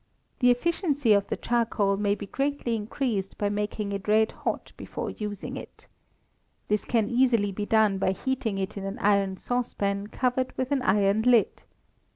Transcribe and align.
The 0.39 0.49
efficiency 0.49 1.13
of 1.13 1.27
the 1.27 1.37
charcoal 1.37 1.95
may 1.95 2.15
be 2.15 2.25
greatly 2.25 2.75
increased 2.75 3.37
by 3.37 3.49
making 3.49 3.91
it 3.91 4.07
red 4.07 4.31
hot 4.31 4.71
before 4.75 5.11
using 5.11 5.55
it. 5.55 5.87
This 6.69 6.85
can 6.85 7.07
easily 7.07 7.51
be 7.51 7.67
done 7.67 7.99
by 7.99 8.13
heating 8.13 8.57
it 8.57 8.77
in 8.77 8.83
an 8.83 8.97
iron 8.97 9.37
saucepan 9.37 10.07
covered 10.07 10.57
with 10.57 10.71
an 10.71 10.81
iron 10.81 11.21
lid. 11.21 11.61